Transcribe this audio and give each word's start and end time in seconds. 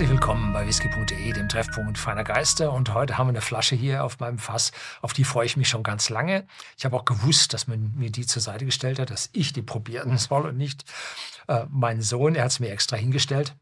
Herzlich 0.00 0.18
willkommen 0.18 0.54
bei 0.54 0.66
whisky.de, 0.66 1.32
dem 1.34 1.50
Treffpunkt 1.50 1.98
feiner 1.98 2.24
Geister. 2.24 2.72
Und 2.72 2.94
heute 2.94 3.18
haben 3.18 3.26
wir 3.26 3.32
eine 3.32 3.42
Flasche 3.42 3.76
hier 3.76 4.02
auf 4.02 4.18
meinem 4.18 4.38
Fass, 4.38 4.72
auf 5.02 5.12
die 5.12 5.24
freue 5.24 5.44
ich 5.44 5.58
mich 5.58 5.68
schon 5.68 5.82
ganz 5.82 6.08
lange. 6.08 6.46
Ich 6.78 6.86
habe 6.86 6.96
auch 6.96 7.04
gewusst, 7.04 7.52
dass 7.52 7.66
man 7.66 7.92
mir 7.96 8.10
die 8.10 8.24
zur 8.24 8.40
Seite 8.40 8.64
gestellt 8.64 8.98
hat, 8.98 9.10
dass 9.10 9.28
ich 9.34 9.52
die 9.52 9.60
probieren 9.60 10.16
soll 10.18 10.46
und 10.46 10.56
nicht 10.56 10.86
äh, 11.48 11.66
mein 11.68 12.00
Sohn. 12.00 12.34
Er 12.34 12.44
hat 12.44 12.52
es 12.52 12.60
mir 12.60 12.70
extra 12.70 12.96
hingestellt. 12.96 13.54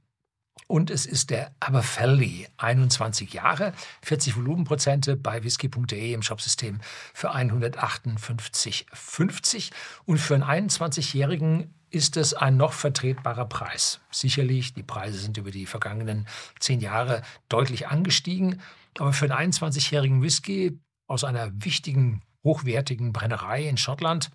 Und 0.68 0.90
es 0.90 1.06
ist 1.06 1.30
der 1.30 1.50
Aberfeldy, 1.58 2.46
21 2.56 3.32
Jahre, 3.32 3.72
40 4.02 4.36
Volumenprozente 4.36 5.16
bei 5.16 5.42
whisky.de 5.42 6.12
im 6.12 6.22
Shopsystem 6.22 6.78
für 7.14 7.34
158,50. 7.34 9.72
Und 10.04 10.18
für 10.18 10.36
einen 10.36 10.68
21-Jährigen 10.68 11.74
ist 11.90 12.16
es 12.16 12.34
ein 12.34 12.56
noch 12.56 12.72
vertretbarer 12.72 13.46
Preis. 13.46 14.00
Sicherlich, 14.10 14.74
die 14.74 14.82
Preise 14.82 15.18
sind 15.18 15.36
über 15.36 15.50
die 15.50 15.66
vergangenen 15.66 16.26
zehn 16.60 16.80
Jahre 16.80 17.22
deutlich 17.48 17.88
angestiegen. 17.88 18.60
Aber 18.98 19.12
für 19.12 19.32
einen 19.32 19.52
21-jährigen 19.52 20.22
Whisky 20.22 20.78
aus 21.06 21.24
einer 21.24 21.50
wichtigen, 21.64 22.22
hochwertigen 22.44 23.12
Brennerei 23.12 23.68
in 23.68 23.76
Schottland 23.76 24.30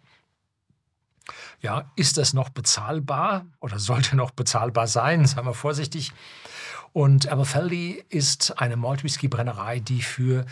ja, 1.61 1.91
ist 1.95 2.17
das 2.17 2.33
noch 2.33 2.49
bezahlbar 2.49 3.45
oder 3.59 3.79
sollte 3.79 4.15
noch 4.15 4.31
bezahlbar 4.31 4.87
sein, 4.87 5.25
sagen 5.25 5.47
wir 5.47 5.53
vorsichtig. 5.53 6.11
Und 6.91 7.27
Aberfeldy 7.27 8.03
ist 8.09 8.59
eine 8.59 8.77
Malt-Whisky-Brennerei, 8.77 9.79
die 9.79 10.01
für 10.01 10.45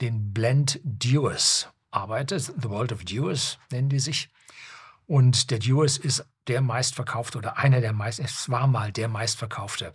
den 0.00 0.32
Blend 0.32 0.80
Dewars 0.84 1.68
arbeitet. 1.90 2.44
The 2.44 2.70
World 2.70 2.92
of 2.92 3.04
Dewars 3.04 3.58
nennen 3.70 3.90
die 3.90 3.98
sich. 3.98 4.30
Und 5.06 5.50
der 5.50 5.58
Dewars 5.58 5.98
ist 5.98 6.26
der 6.48 6.60
meistverkaufte 6.60 7.38
oder 7.38 7.58
einer 7.58 7.80
der 7.80 7.92
meist, 7.92 8.18
es 8.18 8.50
war 8.50 8.66
mal 8.66 8.92
der 8.92 9.08
meistverkaufte 9.08 9.92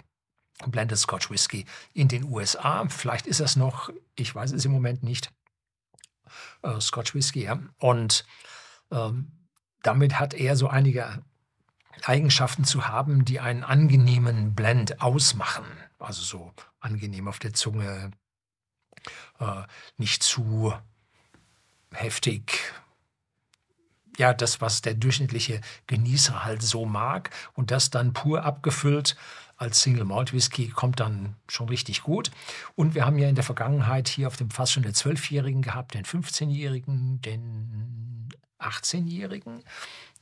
Blended 0.68 0.98
Scotch 0.98 1.30
Whisky 1.30 1.66
in 1.94 2.08
den 2.08 2.24
USA. 2.26 2.88
Vielleicht 2.88 3.28
ist 3.28 3.40
das 3.40 3.56
noch, 3.56 3.90
ich 4.16 4.34
weiß 4.34 4.52
es 4.52 4.66
im 4.66 4.72
Moment 4.72 5.04
nicht, 5.04 5.32
äh, 6.62 6.80
Scotch 6.80 7.14
Whisky. 7.16 7.44
Ja. 7.44 7.60
Und 7.78 8.26
ähm, 8.92 9.32
damit 9.82 10.20
hat 10.20 10.34
er 10.34 10.56
so 10.56 10.68
einige 10.68 11.24
Eigenschaften 12.04 12.64
zu 12.64 12.88
haben, 12.88 13.26
die 13.26 13.40
einen 13.40 13.64
angenehmen 13.64 14.56
Blend 14.56 15.02
ausmachen. 15.02 15.66
Also 16.00 16.22
so 16.22 16.54
angenehm 16.80 17.28
auf 17.28 17.40
der 17.40 17.54
Zunge, 17.54 18.12
äh, 19.40 19.64
nicht 19.98 20.24
zu 20.24 20.74
heftig. 21.92 22.60
Ja, 24.22 24.36
das, 24.36 24.62
was 24.62 24.84
der 24.84 24.94
durchschnittliche 24.94 25.62
Genießer 25.88 26.46
halt 26.46 26.62
so 26.62 26.86
mag 26.86 27.32
und 27.54 27.72
das 27.72 27.90
dann 27.90 28.14
pur 28.14 28.46
abgefüllt 28.46 29.16
als 29.58 29.82
Single 29.82 30.06
Malt 30.06 30.32
Whisky 30.32 30.68
kommt 30.68 31.00
dann 31.00 31.38
schon 31.48 31.70
richtig 31.70 32.04
gut. 32.04 32.30
Und 32.76 32.94
wir 32.94 33.04
haben 33.04 33.18
ja 33.18 33.28
in 33.28 33.34
der 33.34 33.44
Vergangenheit 33.44 34.08
hier 34.08 34.28
auf 34.28 34.38
dem 34.38 34.52
Fass 34.52 34.72
schon 34.72 34.84
den 34.84 34.94
12-Jährigen 34.94 35.64
gehabt, 35.64 35.96
den 35.96 36.06
15-Jährigen, 36.06 37.20
den 37.24 38.30
18-Jährigen. 38.60 39.64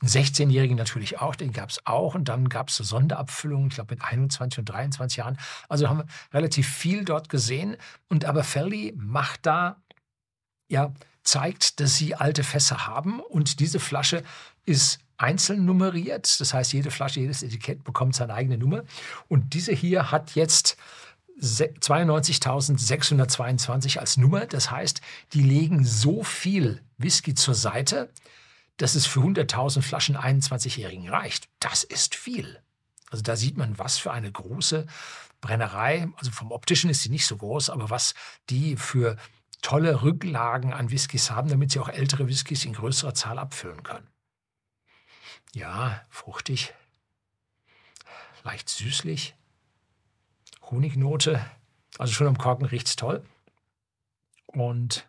16-Jährigen 0.02 0.78
natürlich 0.78 1.20
auch, 1.20 1.36
den 1.36 1.52
gab 1.52 1.68
es 1.68 1.86
auch. 1.86 2.14
Und 2.14 2.30
dann 2.30 2.48
gab 2.48 2.70
es 2.70 2.78
Sonderabfüllungen, 2.78 3.68
ich 3.68 3.74
glaube 3.74 3.96
mit 3.96 4.02
21 4.02 4.60
und 4.60 4.64
23 4.64 5.18
Jahren. 5.18 5.36
Also 5.68 5.90
haben 5.90 5.98
wir 5.98 6.06
relativ 6.32 6.66
viel 6.66 7.04
dort 7.04 7.28
gesehen. 7.28 7.76
Und 8.08 8.24
aber 8.24 8.44
Felly 8.44 8.94
macht 8.96 9.44
da, 9.44 9.76
ja, 10.70 10.94
zeigt, 11.22 11.80
dass 11.80 11.96
sie 11.96 12.14
alte 12.14 12.44
Fässer 12.44 12.86
haben. 12.86 13.20
Und 13.20 13.60
diese 13.60 13.80
Flasche 13.80 14.22
ist 14.64 15.00
einzeln 15.16 15.64
nummeriert. 15.64 16.40
Das 16.40 16.54
heißt, 16.54 16.72
jede 16.72 16.90
Flasche, 16.90 17.20
jedes 17.20 17.42
Etikett 17.42 17.84
bekommt 17.84 18.14
seine 18.14 18.34
eigene 18.34 18.58
Nummer. 18.58 18.82
Und 19.28 19.54
diese 19.54 19.72
hier 19.72 20.10
hat 20.10 20.34
jetzt 20.34 20.76
92.622 21.40 23.98
als 23.98 24.16
Nummer. 24.16 24.46
Das 24.46 24.70
heißt, 24.70 25.00
die 25.32 25.42
legen 25.42 25.84
so 25.84 26.22
viel 26.22 26.82
Whisky 26.98 27.34
zur 27.34 27.54
Seite, 27.54 28.10
dass 28.76 28.94
es 28.94 29.06
für 29.06 29.20
100.000 29.20 29.82
Flaschen 29.82 30.16
21-Jährigen 30.16 31.08
reicht. 31.08 31.48
Das 31.60 31.84
ist 31.84 32.14
viel. 32.14 32.60
Also 33.10 33.22
da 33.22 33.36
sieht 33.36 33.56
man, 33.56 33.78
was 33.78 33.98
für 33.98 34.12
eine 34.12 34.30
große 34.30 34.86
Brennerei, 35.40 36.08
also 36.16 36.30
vom 36.30 36.52
optischen 36.52 36.90
ist 36.90 37.02
sie 37.02 37.08
nicht 37.08 37.26
so 37.26 37.36
groß, 37.36 37.70
aber 37.70 37.90
was 37.90 38.14
die 38.50 38.76
für 38.76 39.16
tolle 39.62 40.02
Rücklagen 40.02 40.72
an 40.72 40.90
Whiskys 40.90 41.30
haben, 41.30 41.48
damit 41.48 41.72
sie 41.72 41.80
auch 41.80 41.88
ältere 41.88 42.28
Whiskys 42.28 42.64
in 42.64 42.72
größerer 42.72 43.14
Zahl 43.14 43.38
abfüllen 43.38 43.82
können. 43.82 44.08
Ja, 45.52 46.04
fruchtig, 46.08 46.74
leicht 48.44 48.68
süßlich, 48.68 49.34
Honignote. 50.62 51.44
Also 51.98 52.12
schon 52.12 52.28
am 52.28 52.38
Korken 52.38 52.66
riecht 52.66 52.86
es 52.86 52.96
toll. 52.96 53.24
Und 54.46 55.08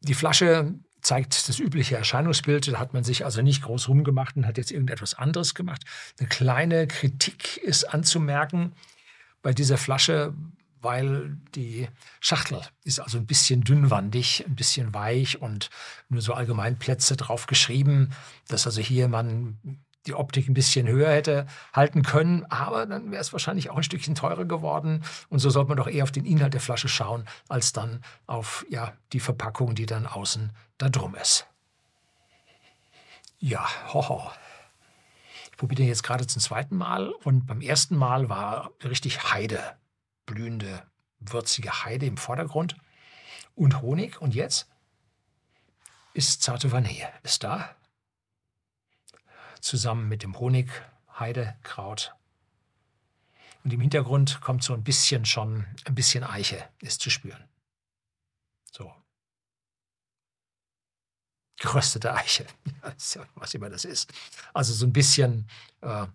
die 0.00 0.14
Flasche 0.14 0.74
zeigt 1.00 1.48
das 1.48 1.58
übliche 1.58 1.96
Erscheinungsbild. 1.96 2.68
Da 2.68 2.78
hat 2.78 2.94
man 2.94 3.04
sich 3.04 3.24
also 3.24 3.42
nicht 3.42 3.62
groß 3.62 3.88
rumgemacht 3.88 4.36
und 4.36 4.46
hat 4.46 4.58
jetzt 4.58 4.72
irgendetwas 4.72 5.14
anderes 5.14 5.54
gemacht. 5.54 5.82
Eine 6.18 6.28
kleine 6.28 6.86
Kritik 6.86 7.58
ist 7.58 7.84
anzumerken 7.84 8.74
bei 9.42 9.52
dieser 9.52 9.76
Flasche, 9.76 10.34
weil 10.84 11.36
die 11.54 11.88
Schachtel 12.20 12.60
ist 12.84 13.00
also 13.00 13.18
ein 13.18 13.26
bisschen 13.26 13.62
dünnwandig, 13.62 14.44
ein 14.46 14.54
bisschen 14.54 14.94
weich 14.94 15.40
und 15.40 15.70
nur 16.08 16.20
so 16.20 16.34
allgemein 16.34 16.78
Plätze 16.78 17.16
drauf 17.16 17.46
geschrieben, 17.46 18.10
dass 18.48 18.66
also 18.66 18.80
hier 18.80 19.08
man 19.08 19.58
die 20.06 20.14
Optik 20.14 20.48
ein 20.48 20.54
bisschen 20.54 20.86
höher 20.86 21.10
hätte 21.10 21.46
halten 21.72 22.02
können, 22.02 22.44
aber 22.46 22.86
dann 22.86 23.10
wäre 23.10 23.20
es 23.20 23.32
wahrscheinlich 23.32 23.70
auch 23.70 23.76
ein 23.76 23.82
Stückchen 23.82 24.14
teurer 24.14 24.44
geworden. 24.44 25.02
Und 25.30 25.38
so 25.38 25.50
sollte 25.50 25.68
man 25.68 25.78
doch 25.78 25.88
eher 25.88 26.04
auf 26.04 26.12
den 26.12 26.26
Inhalt 26.26 26.54
der 26.54 26.60
Flasche 26.60 26.88
schauen, 26.88 27.24
als 27.48 27.72
dann 27.72 28.02
auf 28.26 28.66
ja, 28.68 28.92
die 29.12 29.20
Verpackung, 29.20 29.74
die 29.74 29.86
dann 29.86 30.06
außen 30.06 30.52
da 30.78 30.88
drum 30.88 31.14
ist. 31.14 31.46
Ja, 33.38 33.66
hoho. 33.92 34.30
Ich 35.50 35.56
probiere 35.56 35.82
den 35.82 35.88
jetzt 35.88 36.02
gerade 36.02 36.26
zum 36.26 36.42
zweiten 36.42 36.76
Mal 36.76 37.10
und 37.10 37.46
beim 37.46 37.60
ersten 37.60 37.96
Mal 37.96 38.28
war 38.28 38.72
richtig 38.82 39.32
Heide, 39.32 39.76
blühende, 40.26 40.86
würzige 41.20 41.84
Heide 41.84 42.06
im 42.06 42.16
Vordergrund 42.16 42.76
und 43.54 43.80
Honig. 43.82 44.20
Und 44.20 44.34
jetzt 44.34 44.68
ist 46.12 46.42
zarte 46.42 46.72
Vanille. 46.72 47.08
Ist 47.22 47.44
da 47.44 47.74
zusammen 49.64 50.08
mit 50.08 50.22
dem 50.22 50.38
Honig, 50.38 50.70
Heidekraut. 51.18 52.14
Und 53.64 53.72
im 53.72 53.80
Hintergrund 53.80 54.40
kommt 54.42 54.62
so 54.62 54.74
ein 54.74 54.84
bisschen 54.84 55.24
schon, 55.24 55.66
ein 55.86 55.94
bisschen 55.94 56.22
Eiche 56.22 56.68
ist 56.80 57.00
zu 57.00 57.08
spüren. 57.10 57.48
So. 58.70 58.94
Geröstete 61.56 62.14
Eiche, 62.14 62.46
was 63.34 63.54
immer 63.54 63.70
das 63.70 63.86
ist. 63.86 64.12
Also 64.52 64.74
so 64.74 64.86
ein 64.86 64.92
bisschen, 64.92 65.48
äh, 65.80 66.06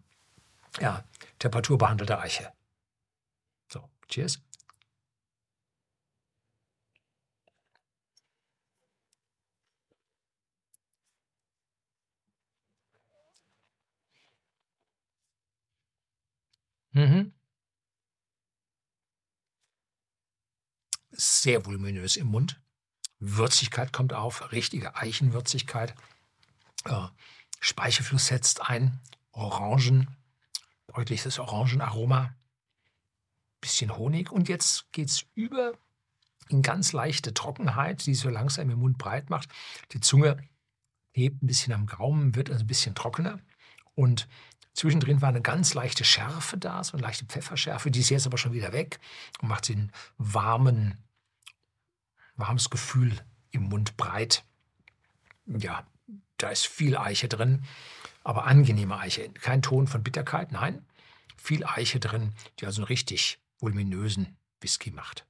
ja, 0.79 1.03
temperaturbehandelte 1.39 2.19
Eiche. 2.19 2.53
Cheers. 4.09 4.41
Mhm. 16.93 17.33
Sehr 21.11 21.65
voluminös 21.65 22.17
im 22.17 22.27
Mund. 22.27 22.61
Würzigkeit 23.19 23.93
kommt 23.93 24.13
auf, 24.13 24.51
richtige 24.51 24.95
Eichenwürzigkeit. 24.95 25.93
Äh, 26.85 27.07
Speichelfluss 27.59 28.27
setzt 28.27 28.61
ein, 28.69 28.99
Orangen, 29.31 30.17
deutliches 30.87 31.39
Orangenaroma, 31.39 32.35
bisschen 33.61 33.97
Honig 33.97 34.31
und 34.31 34.49
jetzt 34.49 34.91
geht 34.91 35.09
es 35.09 35.25
über 35.35 35.73
in 36.49 36.61
ganz 36.61 36.93
leichte 36.93 37.33
Trockenheit, 37.33 38.05
die 38.05 38.15
so 38.15 38.29
langsam 38.29 38.69
im 38.69 38.79
Mund 38.79 38.97
breit 38.97 39.29
macht. 39.29 39.49
Die 39.91 39.99
Zunge 39.99 40.37
hebt 41.11 41.43
ein 41.43 41.47
bisschen 41.47 41.73
am 41.73 41.85
Gaumen, 41.85 42.35
wird 42.35 42.49
also 42.49 42.63
ein 42.63 42.67
bisschen 42.67 42.95
trockener 42.95 43.39
und 43.95 44.27
Zwischendrin 44.73 45.21
war 45.21 45.27
eine 45.27 45.41
ganz 45.41 45.73
leichte 45.73 46.05
Schärfe 46.05 46.57
da, 46.57 46.83
so 46.83 46.93
eine 46.93 47.01
leichte 47.01 47.25
Pfefferschärfe, 47.25 47.91
die 47.91 47.99
ist 47.99 48.09
jetzt 48.09 48.25
aber 48.25 48.37
schon 48.37 48.53
wieder 48.53 48.71
weg 48.71 48.99
und 49.41 49.49
macht 49.49 49.67
den 49.67 49.91
warmen, 50.17 50.97
warmes 52.37 52.69
Gefühl 52.69 53.13
im 53.51 53.63
Mund 53.63 53.97
breit. 53.97 54.45
Ja, 55.45 55.85
da 56.37 56.49
ist 56.49 56.67
viel 56.67 56.95
Eiche 56.95 57.27
drin, 57.27 57.63
aber 58.23 58.45
angenehme 58.45 58.97
Eiche. 58.97 59.29
Kein 59.33 59.61
Ton 59.61 59.87
von 59.87 60.01
Bitterkeit, 60.01 60.53
nein. 60.53 60.85
Viel 61.35 61.65
Eiche 61.65 61.99
drin, 61.99 62.33
die 62.59 62.65
also 62.65 62.83
richtig 62.83 63.39
voluminösen 63.59 64.37
Whisky 64.61 64.91
macht. 64.91 65.25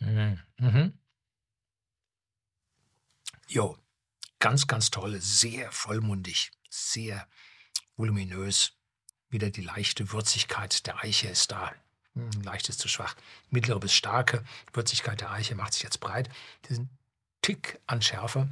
Mhm. 0.00 0.38
Mhm. 0.58 0.98
Jo, 3.48 3.76
ganz, 4.38 4.66
ganz 4.66 4.90
toll, 4.90 5.20
sehr 5.20 5.70
vollmundig, 5.72 6.52
sehr 6.68 7.28
voluminös. 7.96 8.72
Wieder 9.28 9.50
die 9.50 9.62
leichte 9.62 10.12
Würzigkeit 10.12 10.86
der 10.86 10.98
Eiche 11.04 11.28
ist 11.28 11.52
da. 11.52 11.72
Hm, 12.14 12.30
leicht 12.42 12.68
ist 12.68 12.80
zu 12.80 12.88
schwach. 12.88 13.14
Mittlere 13.50 13.78
bis 13.78 13.92
starke 13.94 14.44
Würzigkeit 14.72 15.20
der 15.20 15.30
Eiche 15.30 15.54
macht 15.54 15.74
sich 15.74 15.82
jetzt 15.82 16.00
breit. 16.00 16.28
Diesen 16.68 16.90
Tick 17.42 17.80
an 17.86 18.02
Schärfe. 18.02 18.48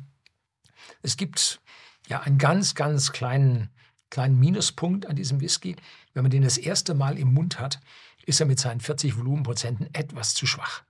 Es 1.02 1.17
gibt 1.17 1.61
ja 2.06 2.20
einen 2.20 2.38
ganz, 2.38 2.75
ganz 2.75 3.12
kleinen, 3.12 3.70
kleinen 4.11 4.38
Minuspunkt 4.38 5.06
an 5.06 5.17
diesem 5.17 5.40
Whisky. 5.40 5.76
Wenn 6.14 6.23
man 6.23 6.31
den 6.31 6.43
das 6.43 6.58
erste 6.58 6.94
Mal 6.94 7.19
im 7.19 7.35
Mund 7.35 7.61
hat, 7.61 7.81
ist 8.25 8.40
er 8.40 8.46
mit 8.46 8.58
seinen 8.61 8.81
40 8.81 9.17
Volumenprozenten 9.17 9.93
etwas 9.94 10.35
zu 10.35 10.46
schwach. 10.46 10.82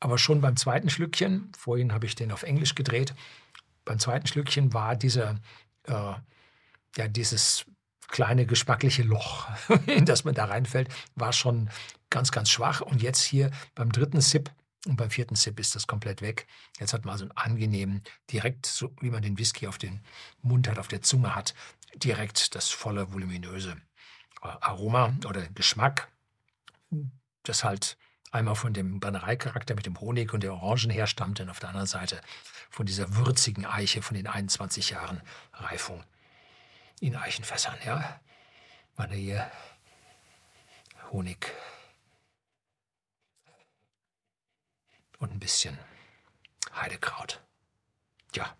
Aber 0.00 0.16
schon 0.16 0.40
beim 0.40 0.56
zweiten 0.56 0.88
Schlückchen, 0.88 1.52
vorhin 1.56 1.92
habe 1.92 2.06
ich 2.06 2.14
den 2.14 2.32
auf 2.32 2.42
Englisch 2.42 2.74
gedreht, 2.74 3.14
beim 3.84 3.98
zweiten 3.98 4.26
Schlückchen 4.26 4.72
war 4.72 4.96
dieser, 4.96 5.40
äh, 5.84 6.14
ja, 6.96 7.08
dieses 7.08 7.66
kleine 8.08 8.46
geschmackliche 8.46 9.02
Loch, 9.02 9.48
in 9.86 10.06
das 10.06 10.24
man 10.24 10.34
da 10.34 10.46
reinfällt, 10.46 10.88
war 11.14 11.32
schon 11.32 11.70
ganz, 12.08 12.32
ganz 12.32 12.50
schwach. 12.50 12.80
Und 12.80 13.02
jetzt 13.02 13.22
hier 13.22 13.50
beim 13.74 13.92
dritten 13.92 14.20
Sip 14.20 14.50
und 14.86 14.96
beim 14.96 15.10
vierten 15.10 15.34
Sip 15.34 15.60
ist 15.60 15.74
das 15.74 15.86
komplett 15.86 16.22
weg. 16.22 16.46
Jetzt 16.78 16.92
hat 16.92 17.04
man 17.04 17.18
so 17.18 17.24
einen 17.24 17.36
angenehmen, 17.36 18.02
direkt, 18.30 18.66
so 18.66 18.94
wie 19.00 19.10
man 19.10 19.22
den 19.22 19.38
Whisky 19.38 19.66
auf 19.66 19.78
den 19.78 20.00
Mund 20.40 20.68
hat, 20.68 20.78
auf 20.78 20.88
der 20.88 21.02
Zunge 21.02 21.34
hat, 21.34 21.54
direkt 21.94 22.54
das 22.54 22.70
volle, 22.70 23.12
voluminöse 23.12 23.76
äh, 24.42 24.48
Aroma 24.60 25.14
oder 25.26 25.46
Geschmack, 25.48 26.08
das 27.42 27.64
halt 27.64 27.98
einmal 28.32 28.54
von 28.54 28.72
dem 28.72 29.00
Brennereicharakter 29.00 29.74
mit 29.74 29.86
dem 29.86 30.00
Honig 30.00 30.32
und 30.32 30.42
der 30.42 30.54
Orangen 30.54 30.90
herstammt 30.90 31.40
und 31.40 31.50
auf 31.50 31.58
der 31.58 31.70
anderen 31.70 31.86
Seite 31.86 32.20
von 32.70 32.86
dieser 32.86 33.16
würzigen 33.16 33.66
Eiche 33.66 34.02
von 34.02 34.16
den 34.16 34.26
21 34.26 34.90
Jahren 34.90 35.20
Reifung 35.52 36.04
in 37.00 37.16
Eichenfässern. 37.16 37.76
Ja, 37.84 38.20
meine 38.96 39.16
hier 39.16 39.50
Honig 41.10 41.52
und 45.20 45.30
ein 45.30 45.38
bisschen 45.38 45.78
Heidekraut. 46.74 47.40
Ja, 48.34 48.56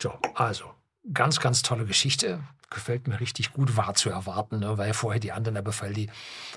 so, 0.00 0.18
also 0.34 0.74
ganz, 1.12 1.40
ganz 1.40 1.62
tolle 1.62 1.84
Geschichte 1.84 2.42
gefällt 2.70 3.06
mir 3.06 3.20
richtig 3.20 3.52
gut, 3.52 3.76
war 3.76 3.94
zu 3.94 4.08
erwarten, 4.08 4.60
ne, 4.60 4.78
weil 4.78 4.94
vorher 4.94 5.20
die 5.20 5.32
anderen 5.32 5.56
der 5.56 5.62
Befall 5.62 5.92
die 5.92 6.08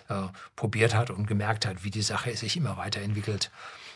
äh, 0.08 0.28
probiert 0.56 0.96
hat 0.96 1.10
und 1.10 1.28
gemerkt 1.28 1.66
hat, 1.66 1.84
wie 1.84 1.92
die 1.92 2.02
Sache 2.02 2.36
sich 2.38 2.56
immer 2.56 2.78
weiterentwickelt. 2.78 3.52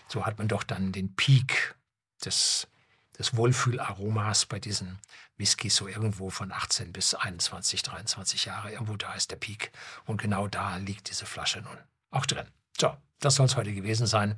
So 0.08 0.26
hat 0.26 0.38
man 0.38 0.48
doch 0.48 0.64
dann 0.64 0.92
den 0.92 1.16
Peak 1.16 1.75
des, 2.25 2.68
des 3.18 3.38
Wohlfühlaromas 3.38 4.46
bei 4.48 4.60
diesen 4.60 5.00
Whiskys 5.38 5.75
so 5.75 5.88
irgendwo 5.88 6.30
von 6.30 6.52
18 6.52 6.92
bis 6.92 7.14
21, 7.14 7.84
23 7.84 8.46
Jahre. 8.46 8.72
Irgendwo 8.72 8.98
da 8.98 9.14
ist 9.14 9.32
der 9.32 9.38
Peak. 9.38 9.72
Und 10.06 10.22
genau 10.22 10.48
da 10.48 10.78
liegt 10.78 11.10
diese 11.10 11.25
Flasche 11.25 11.62
nun 11.62 11.78
auch 12.12 12.25
drin. 12.25 12.48
So, 12.78 12.96
das 13.20 13.36
soll 13.36 13.46
es 13.46 13.56
heute 13.56 13.74
gewesen 13.74 14.08
sein. 14.08 14.38